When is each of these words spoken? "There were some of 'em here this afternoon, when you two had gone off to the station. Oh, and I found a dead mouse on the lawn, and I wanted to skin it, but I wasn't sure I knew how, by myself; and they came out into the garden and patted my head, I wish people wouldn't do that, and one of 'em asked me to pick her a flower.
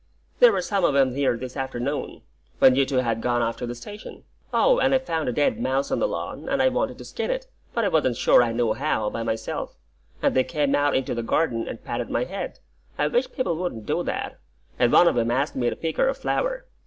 "There 0.39 0.51
were 0.51 0.63
some 0.63 0.83
of 0.83 0.95
'em 0.95 1.13
here 1.13 1.37
this 1.37 1.55
afternoon, 1.55 2.23
when 2.57 2.73
you 2.75 2.87
two 2.87 2.95
had 2.95 3.21
gone 3.21 3.43
off 3.43 3.55
to 3.57 3.67
the 3.67 3.75
station. 3.75 4.23
Oh, 4.51 4.79
and 4.79 4.95
I 4.95 4.97
found 4.97 5.29
a 5.29 5.31
dead 5.31 5.59
mouse 5.61 5.91
on 5.91 5.99
the 5.99 6.07
lawn, 6.07 6.49
and 6.49 6.59
I 6.59 6.69
wanted 6.69 6.97
to 6.97 7.05
skin 7.05 7.29
it, 7.29 7.45
but 7.75 7.85
I 7.85 7.89
wasn't 7.89 8.17
sure 8.17 8.41
I 8.41 8.51
knew 8.51 8.73
how, 8.73 9.11
by 9.11 9.21
myself; 9.21 9.75
and 10.19 10.35
they 10.35 10.43
came 10.43 10.73
out 10.73 10.95
into 10.95 11.13
the 11.13 11.21
garden 11.21 11.67
and 11.67 11.83
patted 11.83 12.09
my 12.09 12.23
head, 12.23 12.57
I 12.97 13.09
wish 13.09 13.31
people 13.31 13.55
wouldn't 13.57 13.85
do 13.85 14.01
that, 14.05 14.39
and 14.79 14.91
one 14.91 15.07
of 15.07 15.19
'em 15.19 15.29
asked 15.29 15.55
me 15.55 15.69
to 15.69 15.75
pick 15.75 15.97
her 15.97 16.09
a 16.09 16.15
flower. 16.15 16.65